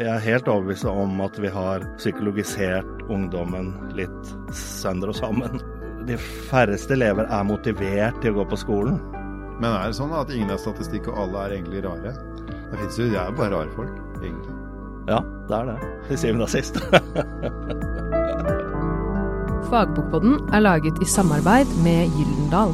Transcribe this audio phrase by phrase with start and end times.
[0.00, 5.60] jeg er helt overbevist om at vi har psykologisert ungdommen litt sønder og sammen.
[6.08, 6.16] De
[6.48, 8.96] færreste elever er motivert til å gå på skolen.
[9.60, 12.14] Men er det sånn at ingen er statistikk, og alle er egentlig rare?
[12.48, 13.92] Det fins jo, det er jo bare rare folk,
[14.22, 14.54] egentlig.
[15.10, 15.78] Ja, det er det.
[16.08, 16.74] Til syvende og sist.
[19.70, 22.72] Fagbokpodden er laget i samarbeid med Gyldendal.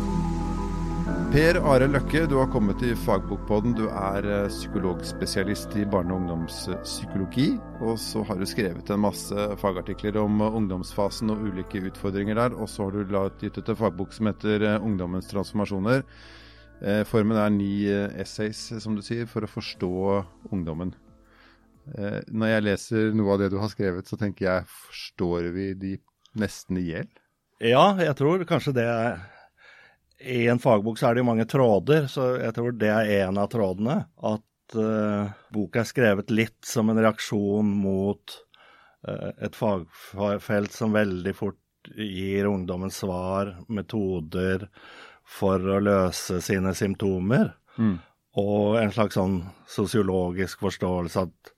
[1.36, 3.74] Per Are Løkke, du har kommet til Fagbokpodden.
[3.76, 7.50] Du er eh, psykologspesialist i barne- og ungdomspsykologi.
[7.84, 12.56] Og så har du skrevet en masse fagartikler om eh, ungdomsfasen og ulike utfordringer der.
[12.56, 13.12] Og så har du
[13.42, 16.06] gitt ut en fagbok som heter eh, Ungdommens transformasjoner.
[17.12, 17.70] Formen er ni
[18.16, 19.92] essays, som du sier, for å forstå
[20.52, 20.96] ungdommen.
[22.32, 25.94] Når jeg leser noe av det du har skrevet, så tenker jeg forstår vi de
[26.36, 27.08] nesten i hjel?
[27.64, 28.90] Ja, jeg tror kanskje det
[30.18, 33.38] i en fagbok så er det jo mange tråder, så jeg tror det er en
[33.40, 33.98] av trådene.
[34.16, 38.36] At uh, boka er skrevet litt som en reaksjon mot
[39.08, 41.60] uh, et fagfelt som veldig fort
[41.94, 44.66] gir ungdommen svar, metoder,
[45.26, 47.52] for å løse sine symptomer.
[47.78, 47.98] Mm.
[48.40, 49.40] Og en slags sånn
[49.70, 51.52] sosiologisk forståelse at,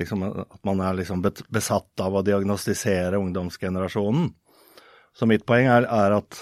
[0.00, 4.30] liksom, at man er liksom besatt av å diagnostisere ungdomsgenerasjonen.
[5.12, 6.40] Så mitt poeng er, er at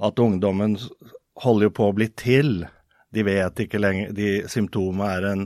[0.00, 0.78] at ungdommen
[1.42, 2.62] holder jo på å bli til.
[3.12, 5.44] De vet ikke lenger de Symptomet er en,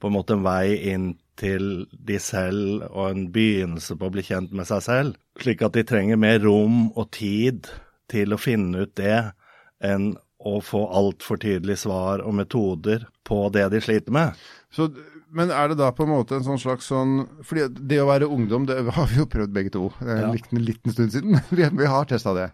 [0.00, 4.24] på en måte en vei inn til de selv og en begynnelse på å bli
[4.24, 5.18] kjent med seg selv.
[5.40, 7.68] Slik at de trenger mer rom og tid
[8.10, 9.18] til å finne ut det
[9.84, 10.14] enn
[10.46, 14.46] å få altfor tydelige svar og metoder på det de sliter med.
[14.74, 14.90] Så
[15.36, 18.28] men er det da på en måte en sånn slags sånn fordi det å være
[18.30, 19.88] ungdom, det har vi jo prøvd begge to.
[20.00, 20.30] Ja.
[20.30, 21.40] En liten stund siden.
[21.56, 22.46] vi, har testa det.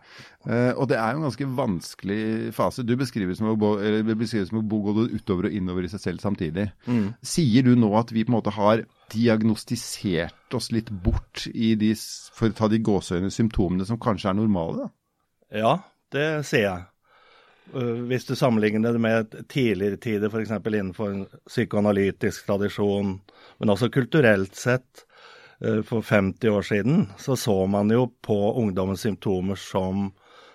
[0.47, 2.23] Uh, og det er jo en ganske vanskelig
[2.57, 2.85] fase.
[2.87, 6.71] Du beskriver som å, beskriver som å gå utover og innover i seg selv samtidig.
[6.89, 7.13] Mm.
[7.35, 11.93] Sier du nå at vi på en måte har diagnostisert oss litt bort i de,
[12.33, 14.87] for å ta de gåseøyne, symptomene som kanskje er normale?
[14.87, 14.93] da?
[15.63, 15.75] Ja,
[16.15, 16.89] det ser jeg.
[17.75, 20.51] Eh, hvis du sammenligner det med tidligere tider, f.eks.
[20.51, 23.17] innenfor en psykoanalytisk tradisjon,
[23.59, 25.07] men også kulturelt sett,
[25.65, 30.11] eh, for 50 år siden, så så man jo på ungdommens symptomer som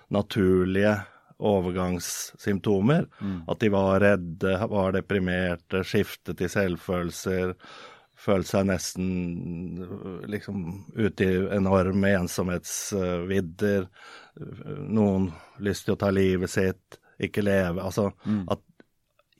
[0.08, 0.96] naturlige
[1.38, 3.06] overgangssymptomer.
[3.20, 3.42] Mm.
[3.48, 7.54] At de var redde, var deprimerte, skiftet i selvfølelser,
[8.18, 9.08] følte seg nesten
[10.30, 10.64] liksom
[10.96, 13.86] ute i enorme ensomhetsvidder.
[14.90, 15.30] Noen
[15.64, 17.82] lyst til å ta livet sitt ikke leve.
[17.82, 18.42] Altså mm.
[18.54, 18.64] at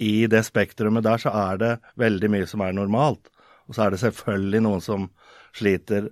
[0.03, 3.31] i det spektrumet der så er det veldig mye som er normalt.
[3.69, 5.09] Og så er det selvfølgelig noen som
[5.57, 6.11] sliter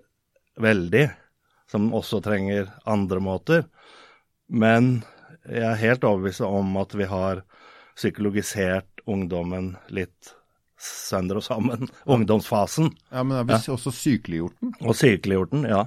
[0.61, 1.07] veldig,
[1.71, 3.67] som også trenger andre måter.
[4.47, 5.05] Men
[5.47, 7.45] jeg er helt overbevist om at vi har
[7.97, 10.36] psykologisert ungdommen litt
[10.81, 11.89] sønder og sammen.
[12.17, 12.93] Ungdomsfasen.
[13.11, 13.73] Ja, Men har vi ja.
[13.77, 14.75] også sykeliggjort den?
[14.83, 15.87] Og sykeliggjort den, ja.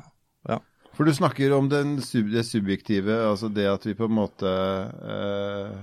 [0.50, 0.60] ja.
[0.98, 1.70] For du snakker om
[2.04, 5.78] sub det subjektive, altså det at vi på en måte eh,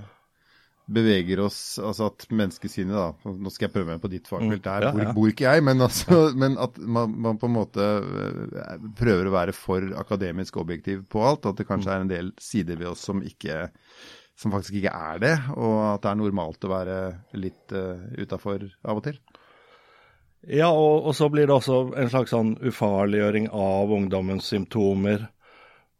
[0.87, 4.87] beveger oss Altså at menneskesinnet, da Nå skal jeg prøve meg på ditt fagfelt, der
[4.87, 5.15] ja, ja.
[5.15, 9.35] Bor, ikke jeg, men, altså, men at man, man, på en måte eh, prøver å
[9.35, 11.47] være for akademisk objektiv på alt.
[11.49, 13.67] At det kanskje er en del sider ved oss som ikke
[14.37, 16.97] som faktisk ikke er det, og at det er normalt å være
[17.41, 19.17] litt uh, utafor av og til.
[20.47, 25.25] Ja, og, og, så blir det også en slags sånn ufarliggjøring av ungdommens symptomer.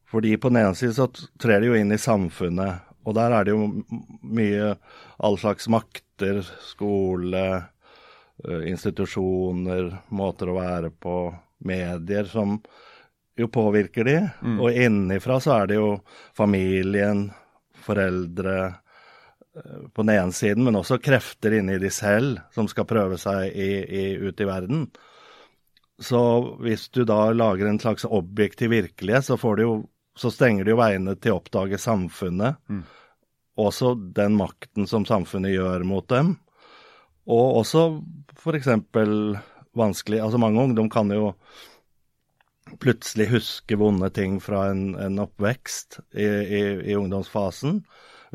[0.08, 1.10] Fordi på den ene side så
[1.42, 3.66] trer de jo inn i samfunnet, og der er det jo
[4.38, 4.70] mye
[5.24, 7.44] all slags makter, skole,
[8.46, 11.18] institusjoner, måter å være på,
[11.66, 12.60] medier, som
[13.38, 14.18] jo påvirker de.
[14.42, 14.60] Mm.
[14.62, 15.90] Og innifra så er det jo
[16.38, 17.28] familien,
[17.88, 18.58] foreldre,
[19.58, 23.50] Eh, på den ene siden, men også krefter inni de selv som skal prøve seg
[23.50, 24.88] i, i, ut i verden.
[25.98, 26.22] Så
[26.62, 29.80] hvis du da lager en slags objektiv virkelighet, så, jo,
[30.18, 32.60] så stenger det jo veiene til å oppdage samfunnet.
[32.70, 32.84] Mm.
[33.58, 36.36] Også den makten som samfunnet gjør mot dem.
[37.28, 37.88] Og også
[38.38, 38.70] f.eks.
[39.76, 41.34] vanskelig Altså mange ungdom kan jo
[42.80, 46.62] plutselig huske vonde ting fra en, en oppvekst i, i,
[46.92, 47.82] i ungdomsfasen.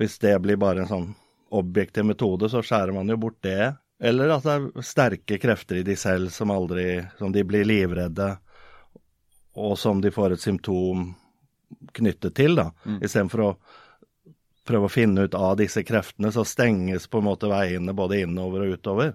[0.00, 1.10] Hvis det blir bare en sånn
[1.52, 3.74] objektiv metode, så skjærer man jo bort det.
[4.02, 8.32] Eller at det er sterke krefter i de selv som aldri Som de blir livredde,
[9.54, 11.10] og som de får et symptom
[11.92, 12.70] knyttet til, da.
[12.84, 12.98] Mm.
[13.04, 13.52] Istedenfor å
[14.66, 18.64] prøve å finne ut av disse kreftene, så stenges på en måte veiene både innover
[18.64, 19.14] og utover.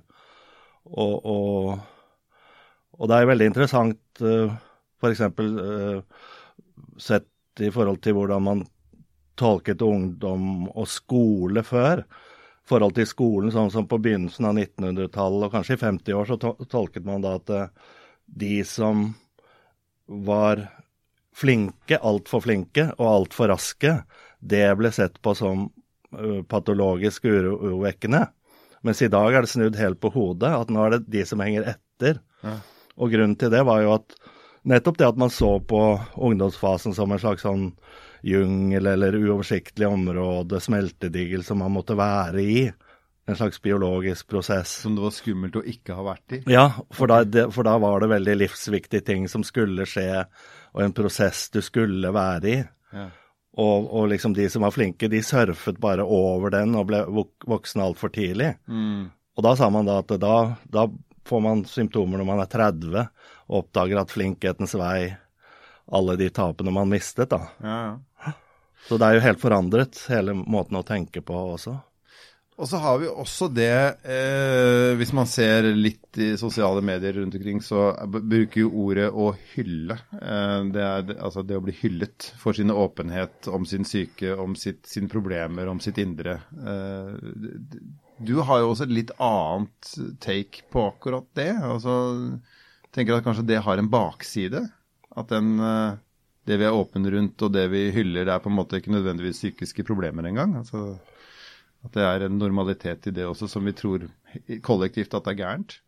[0.87, 1.71] Og, og,
[2.97, 4.53] og det er veldig interessant, uh,
[5.01, 5.21] f.eks.
[5.39, 6.01] Uh,
[7.01, 8.63] sett i forhold til hvordan man
[9.37, 12.03] tolket ungdom og skole før.
[12.67, 16.65] forhold til skolen, sånn som på begynnelsen av 1900-tallet og kanskje i 50 år, så
[16.67, 17.93] tolket man da at uh,
[18.27, 19.13] de som
[20.07, 20.65] var
[21.37, 23.93] flinke, altfor flinke og altfor raske,
[24.39, 25.69] det ble sett på som
[26.17, 28.25] uh, patologisk urovekkende.
[28.83, 31.41] Mens i dag er det snudd helt på hodet, at nå er det de som
[31.43, 32.19] henger etter.
[32.43, 32.57] Ja.
[32.97, 34.17] Og grunnen til det var jo at
[34.67, 35.81] nettopp det at man så på
[36.15, 37.71] ungdomsfasen som en slags sånn
[38.25, 42.59] jungel eller uoversiktlig område, smeltedigel, som man måtte være i.
[43.27, 44.71] En slags biologisk prosess.
[44.83, 46.41] Som det var skummelt å ikke ha vært i?
[46.51, 50.23] Ja, for da, det, for da var det veldig livsviktige ting som skulle skje,
[50.73, 52.61] og en prosess du skulle være i.
[52.95, 53.09] Ja.
[53.57, 57.47] Og, og liksom de som var flinke, de surfet bare over den og ble vok
[57.49, 58.53] voksne altfor tidlig.
[58.69, 59.09] Mm.
[59.37, 60.35] Og da sa man da at da,
[60.71, 60.87] da
[61.27, 63.03] får man symptomer når man er 30
[63.47, 65.01] og oppdager at flinkhetens vei
[65.87, 67.43] alle de tapene man mistet, da.
[67.63, 67.77] Ja,
[68.25, 68.33] ja.
[68.87, 71.75] Så det er jo helt forandret, hele måten å tenke på også.
[72.57, 77.35] Og så har vi også det, eh, hvis man ser litt i sosiale medier rundt
[77.37, 79.99] omkring, så bruker jo ordet å hylle.
[80.17, 84.35] Eh, det er det- altså det å bli hyllet for sin åpenhet om sin syke,
[84.39, 86.41] om sitt, sine problemer, om sitt indre.
[86.57, 87.13] Eh,
[88.17, 89.93] du har jo også et litt annet
[90.23, 91.51] take på akkurat det.
[91.61, 91.93] Altså,
[92.95, 94.63] tenker at kanskje det har en bakside.
[95.17, 95.97] At den, eh,
[96.49, 98.93] det vi er åpne rundt og det vi hyller, det er på en måte ikke
[98.95, 100.55] nødvendigvis psykiske problemer engang.
[100.57, 100.97] Altså,
[101.85, 104.07] at det er en normalitet i det også, som vi tror
[104.65, 105.79] kollektivt at det er gærent.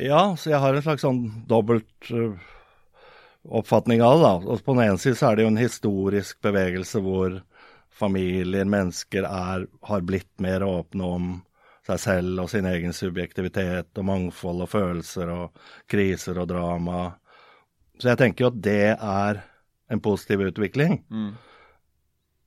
[0.00, 2.38] Ja, så jeg har en slags sånn dobbelt uh,
[3.44, 4.24] oppfatning av det.
[4.24, 4.34] da.
[4.54, 7.40] Og på den ene side så er det jo en historisk bevegelse hvor
[7.92, 11.30] familier, mennesker, er, har blitt mer åpne om
[11.86, 15.60] seg selv og sin egen subjektivitet og mangfold og følelser og
[15.90, 17.02] kriser og drama.
[18.00, 19.42] Så jeg tenker jo at det er
[19.90, 21.00] en positiv utvikling.
[21.10, 21.32] Mm.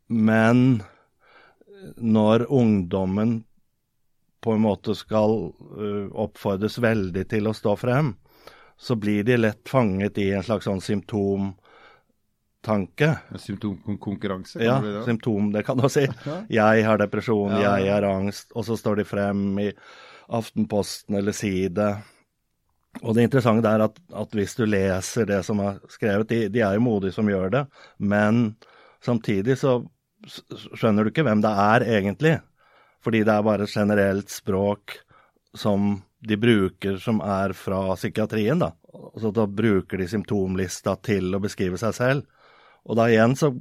[0.07, 0.83] Men
[1.97, 3.43] når ungdommen
[4.43, 8.13] på en måte skal uh, oppfordres veldig til å stå frem,
[8.77, 11.59] så blir de lett fanget i en slags sånn symptomtanke.
[12.67, 15.03] En Symptomkonkurranse, Ja, det det?
[15.05, 16.05] symptom, det kan du si.
[16.49, 17.77] Jeg har depresjon, Ja.
[17.77, 19.71] jeg har angst, og så står de frem i
[20.29, 21.89] Aftenposten eller Side.
[23.01, 26.61] Og det interessante er at, at hvis du leser det som er skrevet, de, de
[26.61, 27.63] er jo modige som gjør det,
[27.99, 28.55] men
[29.03, 29.79] samtidig så
[30.77, 32.35] skjønner du ikke hvem det er egentlig.
[33.03, 34.99] Fordi det er bare et generelt språk
[35.57, 38.71] som de bruker som er fra psykiatrien, da.
[39.19, 42.23] Så da bruker de symptomlista til å beskrive seg selv.
[42.89, 43.53] Og da igjen så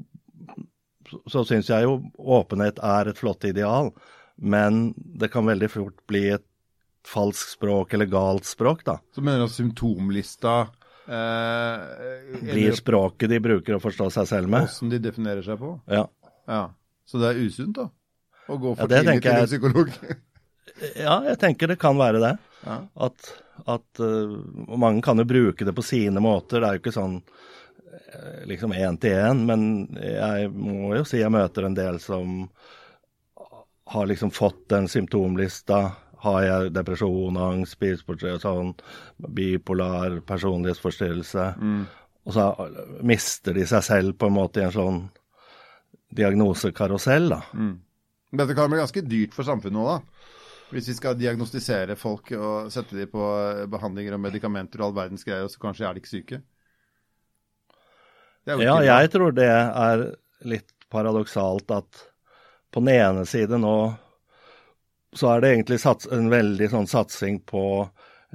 [1.30, 3.90] så syns jeg jo åpenhet er et flott ideal,
[4.36, 6.46] men det kan veldig fort bli et
[7.08, 8.98] falskt språk eller galt språk, da.
[9.14, 10.54] Så mener du at symptomlista
[11.10, 14.68] eh, Blir språket de bruker å forstå seg selv med.
[14.70, 15.74] Hvordan de definerer seg på?
[15.90, 16.06] Ja.
[16.48, 16.64] Ja.
[17.06, 17.88] Så det er usunt, da?
[18.48, 19.94] Å gå for Ja, tidlig til en psykolog?
[21.06, 22.36] ja, jeg tenker det kan være det.
[22.66, 22.78] ja.
[23.08, 23.32] At,
[23.66, 24.38] at uh,
[24.78, 26.62] mange kan jo bruke det på sine måter.
[26.62, 27.18] Det er jo ikke sånn
[28.48, 29.64] liksom én til én, men
[29.96, 32.46] jeg må jo si jeg møter en del som
[33.92, 35.82] har liksom fått den symptomlista.
[36.22, 38.70] Har jeg depresjon, angst, spiseforstyrrelse, sånn,
[39.34, 41.46] bipolar personlighetsforstyrrelse?
[41.58, 41.80] Mm.
[42.22, 42.44] Og så
[43.02, 45.00] mister de seg selv på en måte i en sånn
[46.14, 47.40] diagnosekarusell, da.
[47.56, 47.74] Mm.
[48.38, 50.28] Dette kan bli ganske dyrt for samfunnet òg, da.
[50.72, 54.98] Hvis vi skal diagnostisere folk og sette dem på eh, behandlinger og medikamenter og all
[55.02, 56.38] verdens greier, så kanskje er de ikke syke.
[58.44, 58.78] Ja, bra.
[58.84, 60.06] jeg tror det er
[60.48, 62.06] litt paradoksalt at
[62.72, 63.76] på den ene side nå
[65.12, 67.64] så er det egentlig sats, en veldig sånn satsing på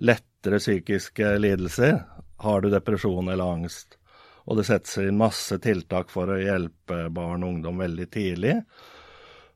[0.05, 2.03] lettere psykiske lidelser.
[2.45, 3.97] Har du depresjon eller angst?
[4.45, 8.53] Og det settes inn masse tiltak for å hjelpe barn og ungdom veldig tidlig.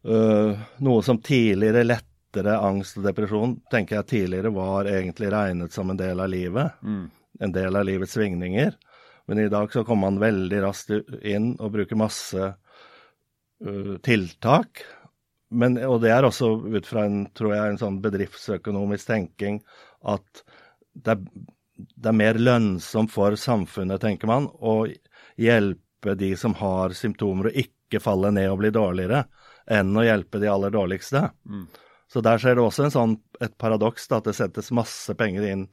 [0.01, 5.93] Uh, noe som tidligere lettere angst og depresjon tenker jeg tidligere var egentlig regnet som
[5.93, 6.81] en del av livet.
[6.81, 7.05] Mm.
[7.45, 8.73] En del av livets svingninger.
[9.31, 10.89] Men i dag så kommer man veldig raskt
[11.23, 14.81] inn og bruker masse uh, tiltak.
[15.55, 19.61] Men, og det er også ut fra en, tror jeg, en sånn bedriftsøkonomisk tenking
[20.03, 20.43] at
[20.91, 21.23] det er,
[21.95, 24.83] det er mer lønnsomt for samfunnet, tenker man, å
[25.39, 29.23] hjelpe de som har symptomer og ikke falle ned og bli dårligere,
[29.71, 31.29] enn å hjelpe de aller dårligste.
[31.47, 31.67] Mm.
[32.11, 35.47] Så der skjer det også en sånn, et paradoks, da, at det settes masse penger
[35.55, 35.69] inn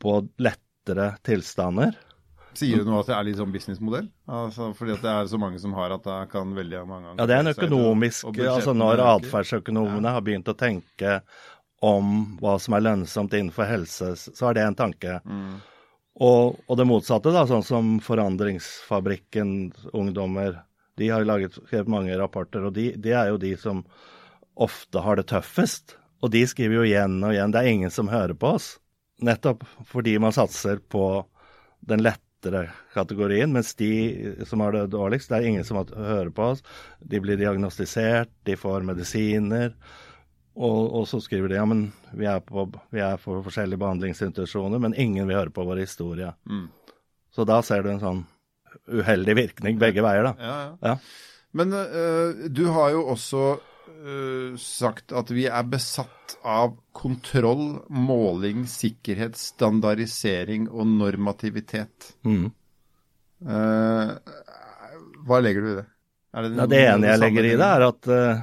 [0.00, 2.00] på lettere tilstander.
[2.58, 4.08] Sier du nå at det er litt sånn businessmodell?
[4.26, 7.22] Altså, fordi at det er så mange som har at da kan veldig mange ganger
[7.22, 10.16] Ja, det er en økonomisk Altså når atferdsøkonomene ja.
[10.16, 11.20] har begynt å tenke
[11.84, 15.20] om hva som er lønnsomt innenfor helse, så er det en tanke.
[15.22, 15.60] Mm.
[16.26, 19.52] Og, og det motsatte, da, sånn som Forandringsfabrikken,
[19.94, 20.64] ungdommer,
[20.98, 23.84] de har laget skrevet mange rapporter, og de, de er jo de som
[24.58, 25.94] ofte har det tøffest.
[26.18, 28.76] Og de skriver jo igjen og igjen det er ingen som hører på oss.
[29.22, 31.26] nettopp fordi man satser på
[31.86, 32.02] den
[32.38, 36.62] lettere kategorien, mens de som har det dårligst, det er ingen som hører på oss.
[37.00, 39.74] De blir diagnostisert, de får medisiner.
[40.54, 44.78] Og, og så skriver de ja, men vi er, på, vi er på forskjellige behandlingsinstitusjoner,
[44.78, 46.32] men ingen vil høre på vår historie.
[46.50, 46.68] Mm.
[47.30, 48.24] Så da ser du en sånn
[48.88, 50.34] uheldig virkning begge veier, da.
[50.38, 50.76] Ja, ja.
[50.82, 50.96] Ja.
[51.58, 53.58] Men uh, du har jo også
[53.98, 62.12] øh, sagt at vi er besatt av kontroll, måling, sikkerhet, standardisering og normativitet.
[62.26, 62.48] Mm.
[63.38, 64.16] Uh,
[65.28, 65.86] hva legger du i det?
[66.34, 68.42] Er Ja, det ene jeg legger i det, er at uh,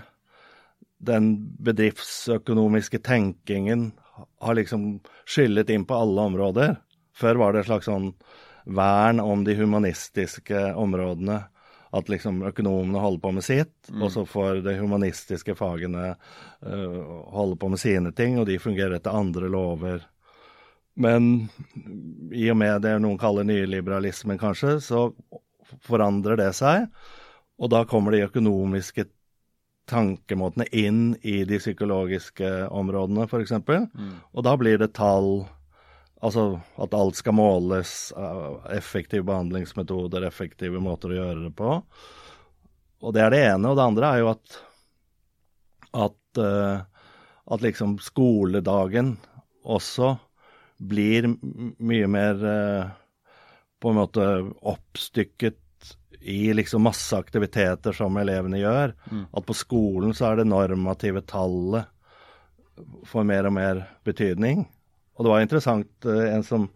[1.05, 1.29] den
[1.63, 3.91] bedriftsøkonomiske tenkingen
[4.41, 6.77] har liksom skyllet inn på alle områder.
[7.15, 8.13] Før var det et slags sånn
[8.65, 11.43] vern om de humanistiske områdene.
[11.95, 17.01] At liksom økonomene holder på med sitt, og så får de humanistiske fagene uh,
[17.35, 20.03] holde på med sine ting, og de fungerer etter andre lover.
[20.95, 21.49] Men
[22.31, 25.09] i og med det noen kaller nyliberalismen, kanskje, så
[25.85, 26.87] forandrer det seg.
[27.59, 29.07] Og da kommer de økonomiske
[29.89, 33.53] tankemåtene inn i de psykologiske områdene, f.eks.
[33.67, 34.15] Mm.
[34.33, 35.45] Og da blir det tall,
[36.23, 36.45] altså
[36.81, 41.79] at alt skal måles, av effektive behandlingsmetoder, effektive måter å gjøre det på.
[43.05, 43.71] Og det er det ene.
[43.71, 44.61] Og det andre er jo at
[45.95, 46.81] at, eh,
[47.45, 49.15] at liksom skoledagen
[49.63, 50.17] også
[50.77, 51.29] blir
[51.79, 52.89] mye mer eh,
[53.79, 54.25] på en måte
[54.59, 55.61] oppstykket
[56.25, 58.95] i liksom masse aktiviteter som elevene gjør.
[59.29, 61.85] At på skolen så er det normative tallet
[63.07, 64.65] får mer og mer betydning.
[65.15, 66.69] Og det var interessant, eh, en, som,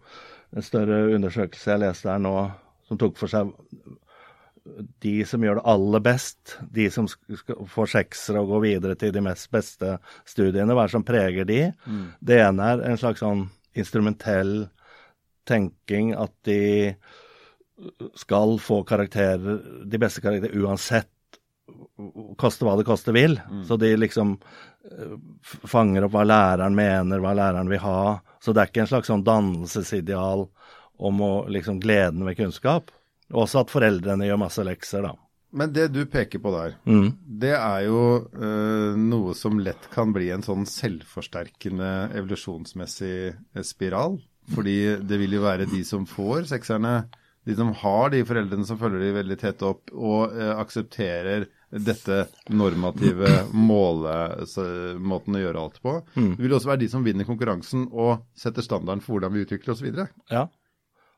[0.56, 2.34] en større undersøkelse jeg leste her nå,
[2.88, 3.52] som tok for seg
[5.00, 7.06] de som gjør det aller best, de som
[7.70, 9.96] får seksere og går videre til de mest beste
[10.28, 11.60] studiene, hva er det som preger de?
[12.20, 13.46] Det ene er en slags sånn
[13.78, 14.68] instrumentell
[15.48, 16.92] tenking at de
[18.20, 21.08] skal få karakterer, de beste karakterer uansett,
[22.40, 23.38] koste hva det koste vil.
[23.66, 24.36] Så de liksom
[25.68, 28.20] fanger opp hva læreren mener, hva læreren vil ha.
[28.40, 30.46] Så det er ikke en slags sånn dannelsesideal
[31.00, 32.90] om å liksom gleden ved kunnskap.
[33.30, 35.14] Også at foreldrene gjør masse lekser, da.
[35.52, 37.12] Men det du peker på der, Mm.
[37.26, 44.20] det er jo øh, noe som lett kan bli en sånn selvforsterkende evolusjonsmessig eh, spiral.
[44.54, 47.08] Fordi det vil jo være de som får sekserne,
[47.46, 52.24] de som har de foreldrene som følger de veldig tett opp, og eh, aksepterer dette
[52.50, 55.92] normative målemåten å gjøre alt på.
[56.14, 59.76] Det vil også være de som vinner konkurransen og setter standarden for hvordan vi utvikler
[59.76, 60.08] oss videre.
[60.32, 60.48] Ja.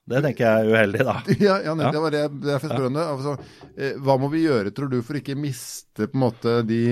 [0.03, 1.17] Det tenker jeg er uheldig, da.
[1.47, 3.07] Ja, ja, nei, det var det jeg fikk spørre.
[3.07, 3.35] Altså,
[3.77, 6.83] eh, hva må vi gjøre, tror du, for ikke miste på en måte de,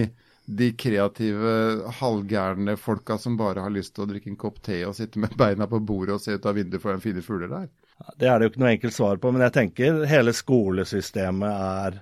[0.47, 1.55] de kreative,
[1.99, 5.35] halvgærne folka som bare har lyst til å drikke en kopp te og sitte med
[5.39, 7.67] beina på bordet og se ut av vinduet for en fine fugler der?
[8.17, 11.99] Det er det jo ikke noe enkelt svar på, men jeg tenker hele skolesystemet er,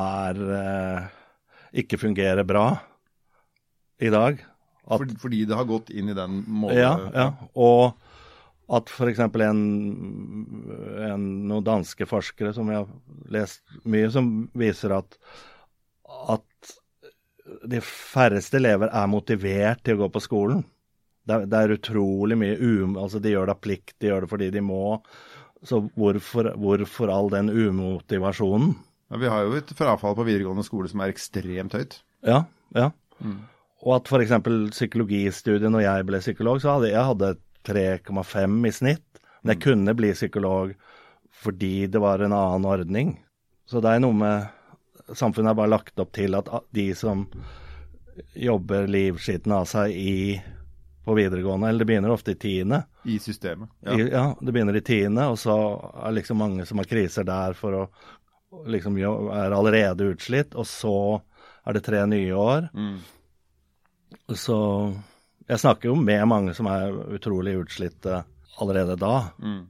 [0.00, 1.06] er eh,
[1.84, 2.66] ikke fungerer bra
[4.02, 4.40] i dag.
[4.84, 7.94] At, fordi det har gått inn i den måten ja, ja, og
[8.74, 9.20] at f.eks.
[9.20, 9.62] En,
[11.08, 15.16] en, noen danske forskere som jeg har lest mye, som viser at,
[16.32, 16.74] at
[17.68, 20.64] de færreste elever er motivert til å gå på skolen.
[21.24, 22.98] Det er, det er utrolig mye um...
[23.00, 24.84] Altså, de gjør det av plikt, de gjør det fordi de må.
[25.64, 28.74] Så hvorfor, hvorfor all den umotivasjonen?
[29.10, 31.98] Ja, vi har jo et frafall på videregående skole som er ekstremt høyt.
[32.24, 32.44] Ja,
[32.76, 32.90] ja.
[33.84, 34.32] Og at f.eks.
[34.72, 37.34] psykologistudiet, når jeg ble psykolog, så hadde jeg hadde
[37.68, 39.22] 3,5 i snitt.
[39.42, 40.74] Men jeg kunne bli psykolog
[41.44, 43.14] fordi det var en annen ordning.
[43.68, 44.52] Så det er noe med
[45.04, 47.26] Samfunnet er bare lagt opp til at de som
[48.32, 50.14] jobber livskiten av seg i
[51.04, 52.78] på videregående, eller det begynner ofte i tiende.
[53.04, 53.68] I systemet.
[53.84, 53.98] Ja.
[53.98, 55.56] I, ja, det begynner i tiende, og så
[55.92, 57.82] er det liksom mange som har kriser der for å
[58.66, 60.96] liksom er allerede utslitt, og så
[61.64, 62.68] er det tre nye år.
[62.74, 62.98] Mm.
[64.34, 64.58] Så
[65.48, 68.22] jeg snakker jo med mange som er utrolig utslitte
[68.62, 69.14] allerede da.
[69.42, 69.62] Mm.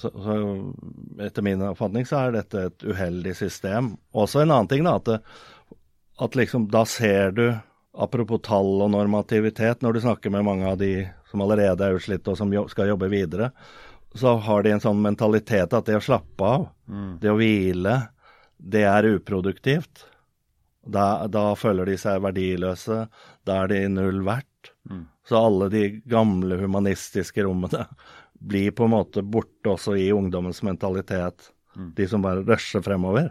[0.00, 0.36] Så, så
[1.20, 3.94] etter min oppfatning så er dette et uheldig system.
[4.16, 5.76] Også en annen ting, da, at, det,
[6.24, 7.48] at liksom da ser du
[8.00, 12.30] Apropos tall og normativitet, når du snakker med mange av de som allerede er utslitte
[12.30, 13.48] og som jo, skal jobbe videre,
[14.14, 16.68] så har de en sånn mentalitet at det å slappe av,
[17.20, 17.96] det å hvile,
[18.58, 20.06] det er uproduktivt.
[20.80, 23.04] Da, da føler de seg verdiløse,
[23.46, 24.72] da er de null verdt.
[25.28, 27.86] Så alle de gamle humanistiske rommene
[28.40, 31.52] blir på en måte borte også i ungdommens mentalitet.
[31.94, 33.30] De som bare rusher fremover.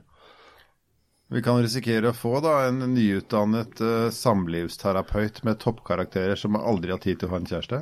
[1.29, 7.01] Vi kan risikere å få da en nyutdannet uh, samlivsterapeut med toppkarakterer som aldri har
[7.03, 7.81] tid til å ha en kjæreste.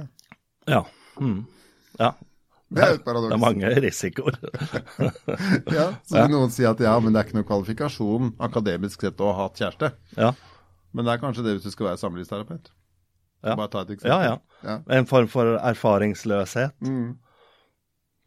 [0.67, 0.81] Ja.
[2.01, 2.09] Ja.
[2.67, 3.31] Det er et paradoks.
[3.31, 4.37] Det er mange risikoer.
[5.77, 9.21] Ja, så vil noen si at ja, men det er ikke noen kvalifikasjon akademisk sett
[9.23, 9.91] å ha hatt kjæreste.
[10.17, 10.33] Ja.
[10.95, 12.73] Men det er kanskje det hvis du skal være samlivsterapeut.
[13.45, 13.53] Ja.
[13.53, 14.11] Bare ta et eksempel.
[14.11, 14.59] Ja, ja.
[14.67, 14.77] Ja.
[14.97, 16.75] En form for erfaringsløshet.
[16.83, 17.15] Mm.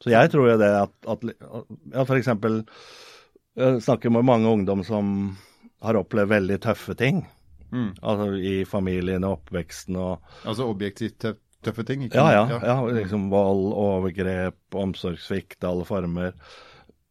[0.00, 2.62] Så jeg tror jo det at, at ja, eksempel
[3.58, 5.34] Jeg snakker med mange ungdom som
[5.84, 7.24] har opplevd veldig tøffe ting.
[7.72, 7.92] Mm.
[8.02, 12.06] Altså i familien og oppveksten og Altså objektivt tøff, tøffe ting?
[12.06, 12.18] Ikke?
[12.18, 12.60] Ja, ja.
[12.64, 16.34] ja liksom vold, overgrep, omsorgssvikt, alle former.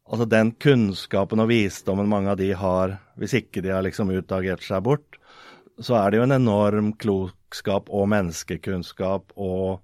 [0.09, 4.65] Altså den kunnskapen og visdommen mange av de har, hvis ikke de har liksom utagert
[4.65, 5.19] seg bort,
[5.79, 9.79] så er det jo en enorm klokskap og menneskekunnskap og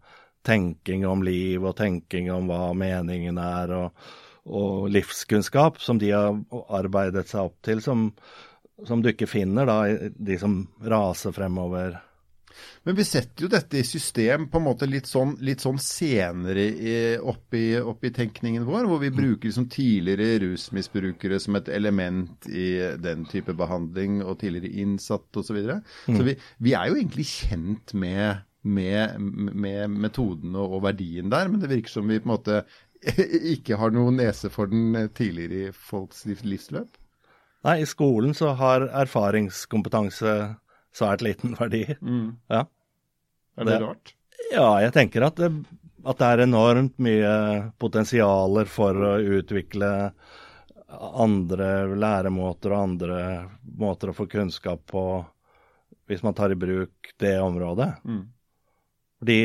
[0.46, 4.10] tenking om liv og tenking om hva meningen er, og,
[4.46, 6.36] og livskunnskap som de har
[6.74, 8.10] arbeidet seg opp til, som,
[8.86, 9.80] som du ikke finner da
[10.10, 11.98] de som raser fremover.
[12.86, 16.66] Men vi setter jo dette i system på en måte litt sånn, litt sånn senere
[16.70, 16.96] i,
[18.16, 22.70] tenkningen vår, hvor vi bruker liksom tidligere rusmisbrukere som et element i
[23.02, 25.48] den type behandling, og tidligere innsatte osv.
[25.48, 25.80] Så, videre.
[26.06, 26.36] så vi,
[26.66, 29.16] vi er jo egentlig kjent med, med,
[29.54, 32.62] med metoden og, og verdien der, men det virker som vi på en måte
[33.56, 37.02] ikke har noen nese for den tidligere i folks livsløp.
[37.66, 40.34] Nei, i skolen så har erfaringskompetanse
[40.96, 41.84] svært liten verdi.
[42.50, 42.64] Ja.
[43.58, 44.14] Er det, Det- rart?
[44.52, 45.50] Ja, jeg tenker at det,
[46.06, 50.12] at det er enormt mye potensialer for å utvikle
[50.96, 53.22] andre læremåter og andre
[53.78, 55.06] måter å få kunnskap på
[56.08, 57.90] hvis man tar i bruk det området.
[58.06, 58.28] Mm.
[59.26, 59.40] De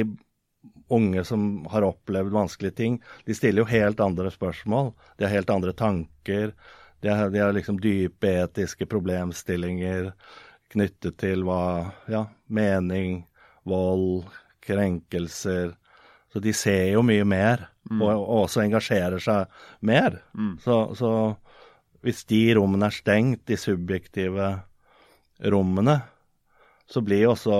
[0.90, 4.92] unge som har opplevd vanskelige ting, de stiller jo helt andre spørsmål.
[5.16, 6.52] De har helt andre tanker.
[7.00, 10.10] De har, de har liksom dype etiske problemstillinger
[10.70, 13.24] knyttet til hva Ja, mening,
[13.68, 14.28] vold,
[14.64, 15.74] krenkelser.
[16.30, 20.20] Så de ser jo mye mer, og, og også engasjerer seg mer.
[20.62, 21.10] Så, så
[22.06, 24.52] hvis de rommene er stengt, de subjektive
[25.52, 25.98] rommene,
[26.90, 27.58] så blir jo også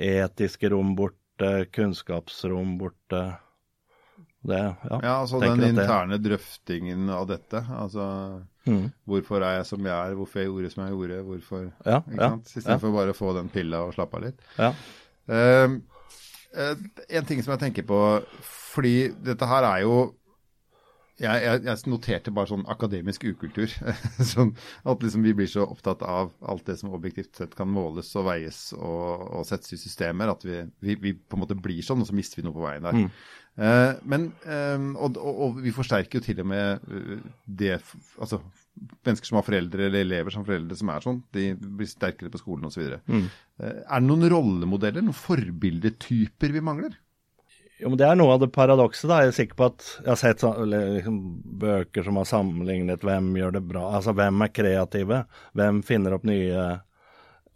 [0.00, 3.22] etiske rom borte, kunnskapsrom borte.
[4.46, 4.98] Det, ja.
[5.02, 7.64] Ja, altså den interne det- drøftingen av dette.
[7.70, 8.90] Altså Mm.
[9.06, 12.20] hvorfor er jeg som jeg er, hvorfor jeg gjorde som jeg gjorde, hvorfor Ja, ikke
[12.22, 12.52] ja, sant?
[12.56, 14.38] Istedenfor bare å få den pilla og slappe av litt.
[14.58, 14.72] ja.
[15.28, 15.68] Eh,
[17.10, 17.98] en ting som jeg tenker på,
[18.74, 20.14] fordi dette her er jo
[21.20, 23.70] jeg, jeg, jeg noterte bare sånn akademisk ukultur.
[24.32, 28.10] sånn at liksom vi blir så opptatt av alt det som objektivt sett kan måles
[28.18, 31.82] og veies og, og settes i systemer, at vi, vi, vi på en måte blir
[31.86, 33.06] sånn, og så mister vi noe på veien der.
[33.54, 37.76] Eh, men, eh, og, og, og vi forsterker jo til og med eh, det
[38.18, 38.40] Altså
[39.06, 42.32] mennesker som har foreldre, eller elever som har foreldre som er sånn, de blir sterkere
[42.32, 42.96] på skolen osv.
[43.06, 43.28] Mm.
[43.62, 46.96] Er det noen rollemodeller, noen forbildetyper vi mangler?
[47.84, 49.10] Jo, men Det er noe av det paradokset.
[49.10, 49.20] da.
[49.20, 51.18] Jeg er sikker på at jeg har sett liksom,
[51.60, 53.82] bøker som har sammenlignet hvem gjør det bra.
[53.98, 55.18] Altså hvem er kreative?
[55.52, 56.62] Hvem finner opp nye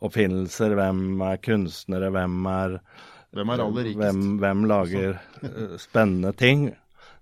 [0.04, 0.76] oppfinnelser?
[0.76, 2.12] Hvem er kunstnere?
[2.12, 2.76] Hvem er
[3.38, 4.02] Hvem er aller rikest?
[4.02, 6.68] Hvem, hvem lager eh, spennende ting?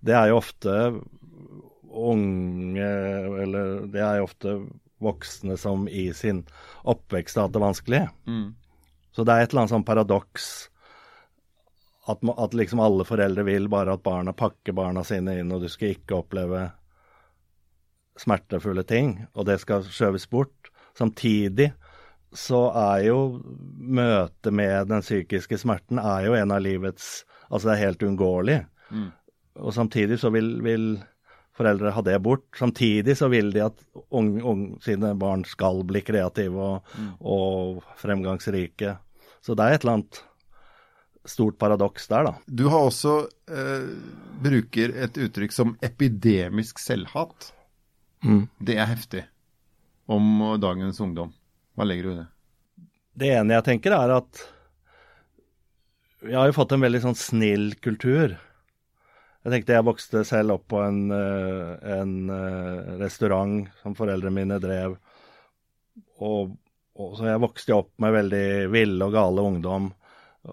[0.02, 0.74] Det er jo ofte
[1.96, 2.90] unge
[3.46, 4.60] Eller det er jo ofte
[4.98, 6.42] voksne som i sin
[6.88, 8.06] oppvekst har hatt det vanskelig.
[8.26, 8.54] Mm.
[9.14, 10.70] Så det er et eller annet sånn paradoks
[12.06, 15.70] at, at liksom alle foreldre vil bare at barna pakker barna sine inn, og du
[15.72, 16.68] skal ikke oppleve
[18.20, 20.70] smertefulle ting, og det skal skjøves bort.
[20.96, 21.72] Samtidig
[22.36, 23.18] så er jo
[23.76, 28.56] møtet med den psykiske smerten er jo en av livets Altså det er helt uunngåelig.
[29.62, 30.96] Og samtidig så vil, vil
[31.54, 32.48] foreldre ha det bort.
[32.58, 38.96] Samtidig så vil de at unge, unge, sine barn skal bli kreative og, og fremgangsrike.
[39.46, 40.20] Så det er et eller annet
[41.30, 42.34] stort paradoks der, da.
[42.46, 43.16] Du har også
[43.50, 43.88] eh,
[44.42, 47.52] bruker et uttrykk som epidemisk selvhat.
[48.58, 49.26] Det er heftig
[50.10, 51.32] om dagens ungdom.
[51.76, 52.26] Hva legger du i det?
[53.16, 54.42] Det ene jeg tenker er at
[56.26, 58.34] vi har jo fått en veldig sånn snill kultur.
[59.46, 64.58] Jeg tenkte jeg vokste selv opp på en, eh, en eh, restaurant som foreldrene mine
[64.62, 64.96] drev.
[66.18, 66.56] Og,
[66.98, 69.92] og så jeg vokste opp med veldig ville og gale ungdom,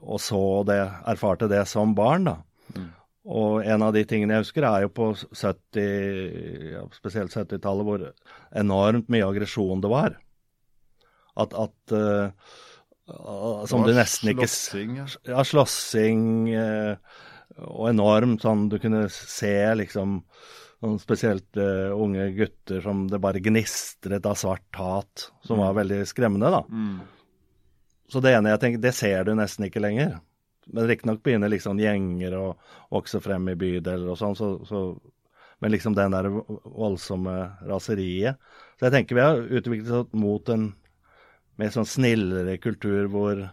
[0.01, 2.37] og så det, erfarte det som barn, da.
[3.23, 5.83] Og en av de tingene jeg husker, er jo på 70,
[6.73, 8.03] ja, spesielt 70-tallet, hvor
[8.59, 10.17] enormt mye aggresjon det var.
[11.39, 12.51] At, at uh,
[13.69, 15.05] Som Det du nesten ikke slåssing, ja.
[15.31, 17.23] ja, slåssing uh,
[17.63, 20.19] og enormt sånn Du kunne se liksom
[20.83, 26.01] noen spesielt eh, unge gutter som det bare gnistret av svart hat, som var veldig
[26.09, 26.59] skremmende, da.
[28.11, 30.19] Så det ene jeg tenker, det ser du nesten ikke lenger.
[30.73, 32.45] Men riktignok begynner liksom gjenger å
[32.93, 34.83] vokse frem i bydeler og sånn, så, så,
[35.59, 37.35] men liksom den der voldsomme
[37.67, 38.39] raseriet.
[38.77, 40.69] Så jeg tenker vi har utviklet oss mot en
[41.59, 43.43] mer sånn snillere kultur hvor,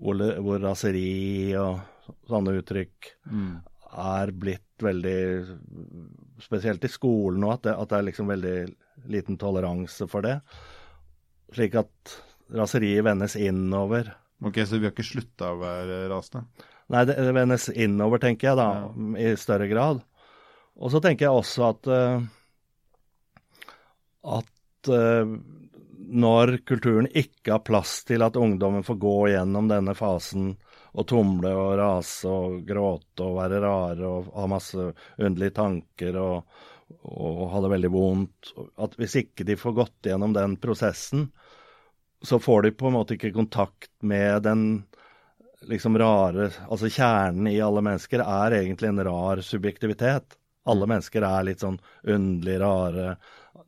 [0.00, 1.82] hvor, hvor raseri og
[2.30, 3.60] sånne uttrykk Mm.
[4.02, 5.18] er blitt veldig
[6.42, 8.56] Spesielt i skolen nå, at det, at det er liksom veldig
[9.12, 10.40] liten toleranse for det.
[11.54, 12.14] Slik at
[12.56, 14.12] raseriet vendes innover.
[14.42, 16.68] Ok, så vi har ikke slutta å være rasende?
[16.92, 18.70] Nei, det vendes innover, tenker jeg da,
[19.16, 20.02] i større grad.
[20.76, 22.24] Og så tenker jeg også at eh,
[24.22, 25.26] at eh,
[26.12, 30.52] når kulturen ikke har plass til at ungdommen får gå gjennom denne fasen
[30.92, 36.58] og tumle og rase og gråte og være rare og ha masse underlige tanker og,
[37.08, 38.50] og ha det veldig vondt
[38.84, 41.30] At hvis ikke de får gått gjennom den prosessen,
[42.22, 44.64] så får de på en måte ikke kontakt med den
[45.68, 50.36] liksom rare Altså kjernen i alle mennesker er egentlig en rar subjektivitet.
[50.66, 53.16] Alle mennesker er litt sånn underlig rare.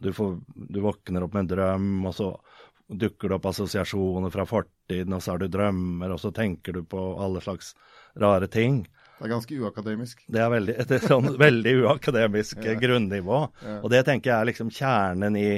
[0.03, 2.33] Du, får, du våkner opp med en drøm, og så
[2.89, 6.83] dukker det opp assosiasjoner fra fortiden, og så har du drømmer, og så tenker du
[6.87, 7.73] på alle slags
[8.21, 8.83] rare ting.
[9.19, 10.25] Det er ganske uakademisk.
[10.29, 12.75] Det er veldig, et sånn veldig uakademisk Ja.
[12.79, 13.41] grunnivå.
[13.63, 13.77] Ja.
[13.83, 15.49] Og det tenker jeg er liksom kjernen i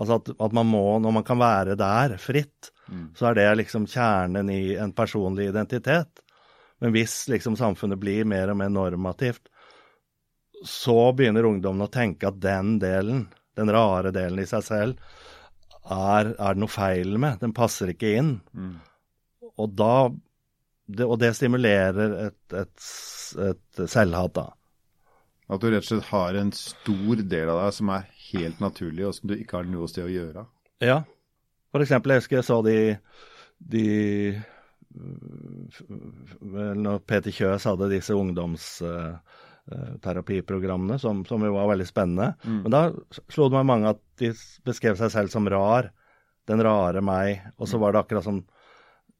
[0.00, 3.12] Altså at, at man må, når man kan være der fritt, Mm.
[3.14, 6.22] så er det liksom kjernen i en personlig identitet.
[6.82, 9.46] Men hvis liksom samfunnet blir mer og mer normativt,
[10.66, 14.98] så begynner ungdommen å tenke at den delen, den rare delen i seg selv,
[15.86, 17.38] er, er det noe feil med.
[17.44, 18.32] Den passer ikke inn.
[18.58, 18.74] Mm.
[19.54, 19.94] Og da
[20.90, 22.86] det, Og det stimulerer et, et,
[23.46, 24.48] et selvhat, da.
[25.50, 29.04] At du rett og slett har en stor del av deg som er helt naturlig,
[29.08, 30.42] og som du ikke har noe sted å gjøre.
[30.84, 30.98] Ja.
[31.74, 32.78] For eksempel, jeg husker jeg så de,
[33.72, 33.86] de
[36.50, 42.28] Når Peter Kjøs hadde disse ungdomsterapiprogrammene, som, som jo var veldig spennende.
[42.44, 42.60] Mm.
[42.64, 42.82] Men da
[43.30, 44.28] slo det meg mange at de
[44.66, 45.84] beskrev seg selv som rar.
[46.48, 47.28] Den rare meg.
[47.58, 48.38] Og så var det akkurat som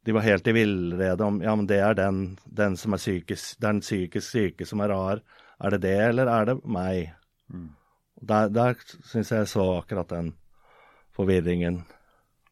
[0.04, 3.60] de var helt i villrede om ja, men det er den, den som er psykisk,
[3.60, 5.18] den psykisk syke som er rar.
[5.60, 7.14] Er det det, eller er det meg?
[7.52, 7.70] Mm.
[8.20, 10.34] Der, der syns jeg så akkurat den
[11.16, 11.82] forvirringen.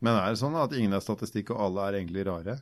[0.05, 2.59] Men er det sånn at ingen er statistikk, og alle er egentlig rare?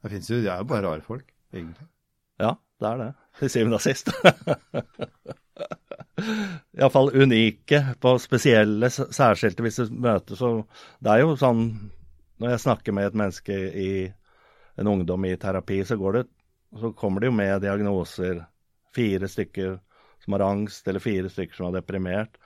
[0.00, 1.86] Det jo, de er jo bare rare folk, egentlig.
[2.40, 3.10] Ja, det er det.
[3.38, 4.10] Til syvende og sist.
[6.80, 10.50] Iallfall unike på spesielle, særskilte hvis du møter så
[11.00, 11.62] Det er jo sånn
[12.42, 13.92] Når jeg snakker med et menneske i
[14.80, 16.24] en ungdom i terapi, så, går det,
[16.80, 18.38] så kommer det jo med diagnoser.
[18.94, 19.78] Fire stykker
[20.24, 22.38] som har angst, eller fire stykker som er deprimert.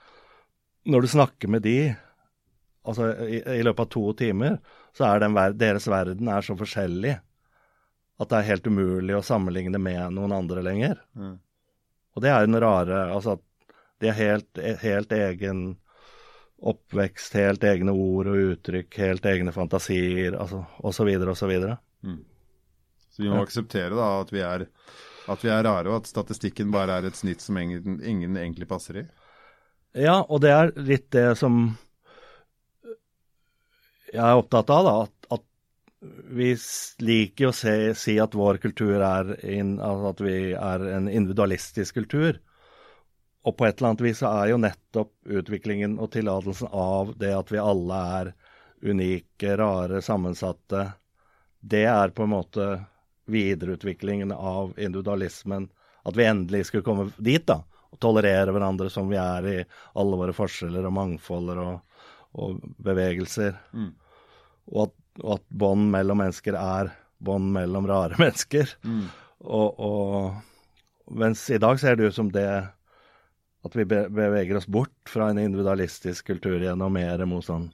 [0.85, 1.95] Når du snakker med de,
[2.85, 4.59] altså i, i løpet av to timer,
[4.95, 7.15] så er den, deres verden er så forskjellig
[8.15, 11.01] at det er helt umulig å sammenligne med noen andre lenger.
[11.19, 11.35] Mm.
[12.15, 15.65] Og det er den rare Altså at de har helt, helt egen
[16.65, 21.11] oppvekst, helt egne ord og uttrykk, helt egne fantasier, altså osv.
[21.31, 21.53] osv.
[23.11, 24.65] Så vi må akseptere da at vi, er,
[25.31, 28.67] at vi er rare, og at statistikken bare er et snitt som ingen, ingen egentlig
[28.69, 29.05] passer i.
[29.95, 31.75] Ja, og det er litt det som
[34.11, 34.95] jeg er opptatt av, da.
[35.05, 36.51] At, at vi
[37.03, 42.39] liker å se, si at vår kultur er in, at vi er en individualistisk kultur.
[43.45, 47.33] Og på et eller annet vis så er jo nettopp utviklingen og tillatelsen av det
[47.37, 48.31] at vi alle er
[48.85, 50.87] unike, rare, sammensatte,
[51.65, 52.65] det er på en måte
[53.25, 55.69] videreutviklingen av individualismen.
[56.03, 57.61] At vi endelig skulle komme dit, da.
[57.91, 59.57] Og tolerere hverandre som vi er i
[59.95, 62.03] alle våre forskjeller og mangfolder og,
[62.37, 63.55] og bevegelser.
[63.73, 63.91] Mm.
[64.73, 66.91] Og at, og at bånd mellom mennesker er
[67.25, 68.75] bånd mellom rare mennesker.
[68.83, 69.05] Mm.
[69.45, 72.49] Og, og mens i dag ser det ut som det
[73.65, 77.71] at vi beveger oss bort fra en individualistisk kultur gjennom mer mot sånn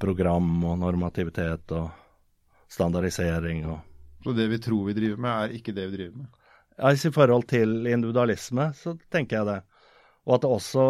[0.00, 1.90] program og normativitet og
[2.72, 3.82] standardisering og
[4.24, 6.44] Så det vi tror vi driver med, er ikke det vi driver med.
[6.78, 9.58] Ja, I forhold til individualisme, så tenker jeg det.
[10.24, 10.86] Og at det også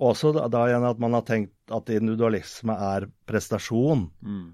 [0.00, 4.06] også da, igjen at man har tenkt at individualisme er prestasjon.
[4.24, 4.46] Mm.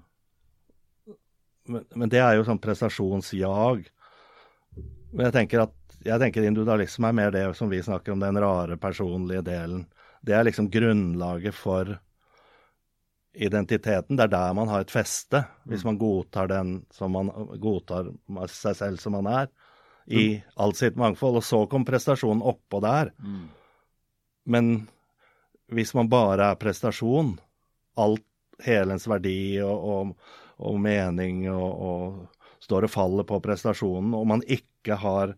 [1.71, 3.85] Men, men det er jo sånn prestasjonsjag.
[5.13, 5.75] Men jeg tenker at
[6.07, 9.85] jeg tenker individualisme er mer det som vi snakker om, den rare personlige delen.
[10.23, 11.95] Det er liksom grunnlaget for
[13.37, 14.17] identiteten.
[14.17, 18.11] Det er der man har et feste, hvis man godtar den som man godtar
[18.51, 19.49] seg selv som man er,
[20.07, 21.41] i alt sitt mangfold.
[21.41, 23.11] Og så kom prestasjonen oppå der.
[23.19, 23.45] Mm.
[24.47, 24.71] Men
[25.67, 27.35] hvis man bare er prestasjon,
[27.99, 28.23] alt,
[28.63, 30.13] helens verdi og, og,
[30.65, 35.35] og mening og, og står og faller på prestasjonen, og man ikke har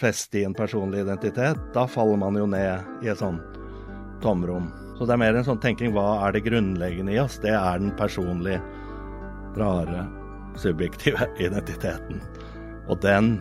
[0.00, 3.60] feste i en personlig identitet, da faller man jo ned i et sånt
[4.24, 4.72] tomrom.
[5.02, 7.34] Så det er mer en sånn tenking hva er det grunnleggende i oss?
[7.42, 8.60] Det er den personlige,
[9.58, 10.04] rare,
[10.54, 12.20] subjektive identiteten.
[12.86, 13.32] Og den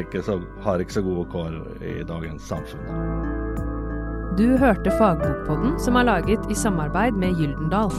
[0.00, 2.88] ikke så, har ikke så gode kår i dagens samfunn.
[4.40, 7.92] Du hørte Fagbokpodden, som er laget i samarbeid med Gyldendal.